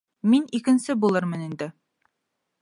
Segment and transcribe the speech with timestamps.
[0.33, 1.69] Мин икенсе булырмын инде.